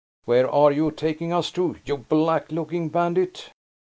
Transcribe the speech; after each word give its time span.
Where 0.25 0.49
are 0.49 0.71
you 0.71 0.89
taking 0.89 1.31
us 1.31 1.51
to, 1.51 1.75
you 1.85 1.97
black 1.97 2.51
looking 2.51 2.89
bandit?" 2.89 3.51